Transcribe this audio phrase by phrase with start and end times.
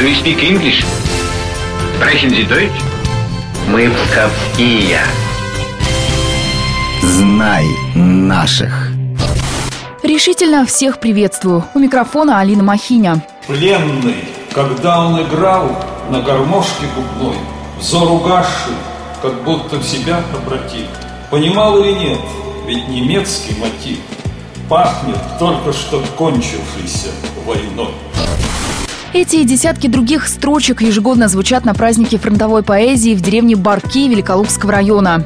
[0.00, 0.82] Do you speak English?
[1.94, 2.80] Sprechen Sie Deutsch?
[3.68, 4.98] Мы псковские.
[7.02, 8.92] Знай наших.
[10.02, 11.64] Решительно всех приветствую.
[11.74, 13.22] У микрофона Алина Махиня.
[13.46, 14.24] Пленный,
[14.54, 15.68] когда он играл
[16.08, 17.36] на гармошке губной,
[17.78, 18.72] взор угасший,
[19.20, 20.86] как будто в себя обратил.
[21.30, 22.20] Понимал или нет,
[22.66, 23.98] ведь немецкий мотив
[24.66, 27.10] пахнет только что кончившейся
[27.44, 27.92] войной.
[29.12, 34.70] Эти и десятки других строчек ежегодно звучат на празднике фронтовой поэзии в деревне Барки Великолукского
[34.70, 35.24] района.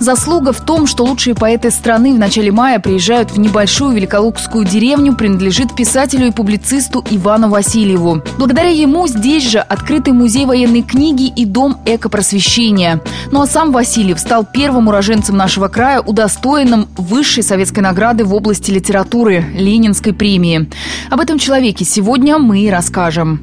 [0.00, 5.14] Заслуга в том, что лучшие поэты страны в начале мая приезжают в небольшую Великолукскую деревню,
[5.16, 8.22] принадлежит писателю и публицисту Ивану Васильеву.
[8.36, 13.00] Благодаря ему здесь же открытый музей военной книги и дом экопросвещения.
[13.30, 18.70] Ну а сам Васильев стал первым уроженцем нашего края, удостоенным высшей советской награды в области
[18.70, 20.68] литературы– Ленинской премии.
[21.08, 23.39] Об этом человеке сегодня мы и расскажем скажем.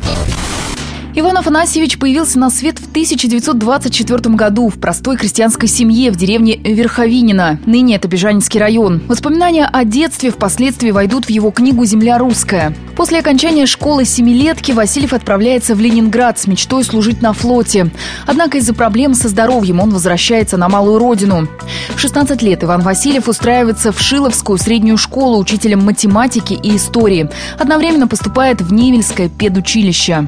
[1.15, 7.59] Иван Афанасьевич появился на свет в 1924 году в простой крестьянской семье в деревне Верховинина.
[7.65, 9.01] Ныне это Бежанинский район.
[9.07, 12.75] Воспоминания о детстве впоследствии войдут в его книгу «Земля русская».
[12.95, 17.89] После окончания школы семилетки Васильев отправляется в Ленинград с мечтой служить на флоте.
[18.27, 21.47] Однако из-за проблем со здоровьем он возвращается на малую родину.
[21.95, 27.29] В 16 лет Иван Васильев устраивается в Шиловскую среднюю школу учителем математики и истории.
[27.57, 30.27] Одновременно поступает в Невельское педучилище.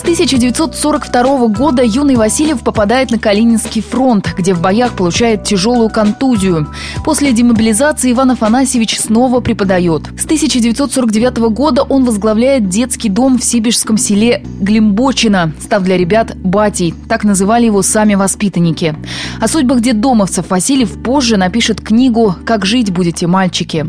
[0.00, 6.68] 1942 года юный Васильев попадает на Калининский фронт, где в боях получает тяжелую контузию.
[7.04, 10.02] После демобилизации Иван Афанасьевич снова преподает.
[10.18, 16.94] С 1949 года он возглавляет детский дом в сибирском селе Глимбочино, став для ребят «батей».
[17.08, 18.96] Так называли его сами воспитанники.
[19.40, 23.86] О судьбах детдомовцев Васильев позже напишет книгу «Как жить будете, мальчики».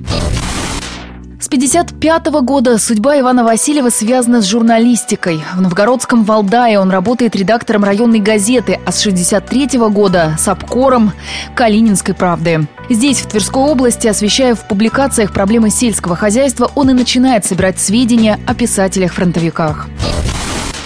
[1.46, 5.44] С 1955 года судьба Ивана Васильева связана с журналистикой.
[5.56, 11.12] В новгородском Валдае он работает редактором районной газеты, а с 1963 года– с обкором
[11.54, 12.68] «Калининской правды».
[12.90, 18.40] Здесь, в Тверской области, освещая в публикациях проблемы сельского хозяйства, он и начинает собирать сведения
[18.48, 19.88] о писателях-фронтовиках.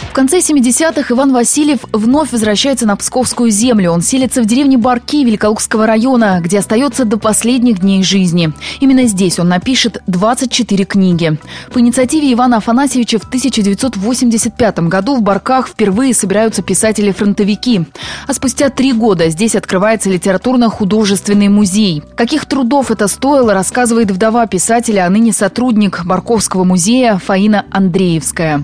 [0.10, 3.92] В конце 70-х Иван Васильев вновь возвращается на Псковскую землю.
[3.92, 8.52] Он селится в деревне Барки Великолукского района, где остается до последних дней жизни.
[8.80, 11.38] Именно здесь он напишет 24 книги.
[11.72, 17.86] По инициативе Ивана Афанасьевича в 1985 году в Барках впервые собираются писатели-фронтовики.
[18.28, 22.02] А спустя три года здесь открывается литературно-художественный музей.
[22.16, 28.64] Каких трудов это стоило, рассказывает вдова писателя, а ныне сотрудник Барковского музея Фаина Андреевская.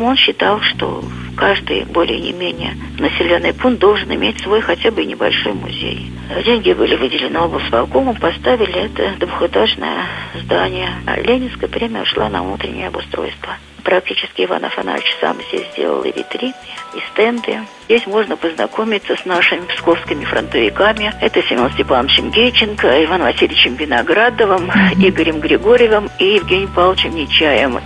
[0.00, 1.04] Он считал, что
[1.36, 6.10] каждый более не менее населенный пункт должен иметь свой хотя бы небольшой музей.
[6.44, 10.06] Деньги были выделены облсполкомом, поставили это двухэтажное
[10.42, 10.90] здание.
[11.06, 13.56] А Ленинская премия ушла на внутреннее обустройство.
[13.84, 16.54] Практически Иван Афанасьевич сам здесь сделал и витрины,
[16.94, 17.60] и стенды.
[17.84, 21.12] Здесь можно познакомиться с нашими псковскими фронтовиками.
[21.20, 27.80] Это Семен Степановичем Гейченко, Иван Васильевичем Виноградовым, Игорем Григорьевым и Евгением Павловичем Нечаем.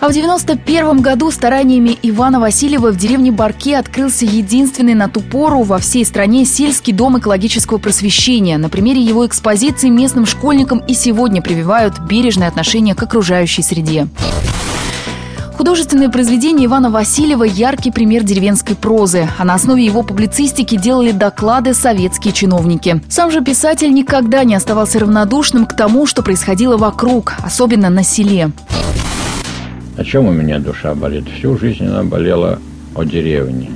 [0.00, 5.62] А в 91 году стараниями Ивана Васильева в деревне Барке открылся единственный на ту пору
[5.62, 8.56] во всей стране сельский дом экологического просвещения.
[8.56, 14.08] На примере его экспозиции местным школьникам и сегодня прививают бережное отношение к окружающей среде.
[15.58, 21.74] Художественное произведение Ивана Васильева– яркий пример деревенской прозы, а на основе его публицистики делали доклады
[21.74, 23.02] советские чиновники.
[23.10, 28.52] Сам же писатель никогда не оставался равнодушным к тому, что происходило вокруг, особенно на селе.
[29.96, 31.24] О чем у меня душа болит?
[31.28, 32.58] Всю жизнь она болела
[32.94, 33.70] о деревне,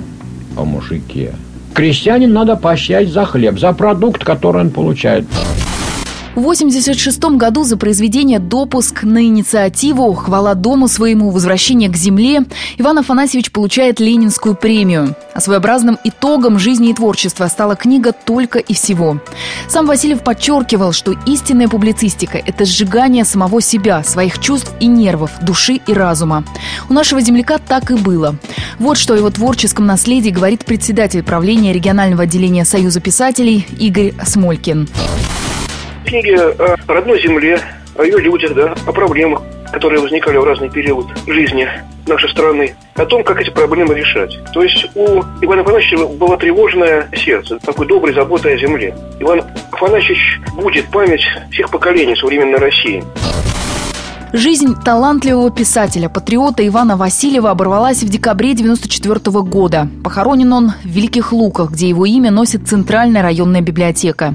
[0.57, 1.33] о мужике.
[1.75, 5.25] Крестьянин надо поощрять за хлеб, за продукт, который он получает.
[6.35, 11.31] В 1986 году за произведение «Допуск» на инициативу «Хвала дому своему.
[11.31, 12.43] Возвращение к земле»
[12.77, 15.15] Иван Афанасьевич получает Ленинскую премию.
[15.33, 19.21] А своеобразным итогом жизни и творчества стала книга «Только и всего».
[19.69, 25.81] Сам Васильев подчеркивал, что истинная публицистика– это сжигание самого себя, своих чувств и нервов, души
[25.87, 26.43] и разума.
[26.89, 28.35] У нашего земляка так и было.
[28.81, 34.89] Вот что о его творческом наследии говорит председатель правления регионального отделения Союза писателей Игорь Смолькин
[36.05, 37.61] книги о родной земле,
[37.97, 39.43] о ее людях, да, о проблемах,
[39.73, 41.69] которые возникали в разный период жизни
[42.07, 44.39] нашей страны, о том, как эти проблемы решать.
[44.53, 48.95] То есть у Ивана Афанасьевича было тревожное сердце, такой доброй заботы о земле.
[49.21, 49.43] Иван
[49.73, 53.03] Афанасьевич будет память всех поколений современной России.
[54.37, 59.89] Жизнь талантливого писателя, патриота Ивана Васильева оборвалась в декабре 1994 года.
[60.03, 64.35] Похоронен он в Великих Луках, где его имя носит Центральная районная библиотека.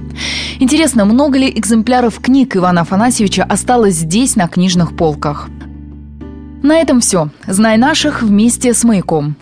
[0.62, 5.50] Интересно, много ли экземпляров книг Ивана Афанасьевича осталось здесь, на книжных полках?
[6.64, 7.28] На этом все.
[7.46, 9.36] Знай наших вместе с «Маяком».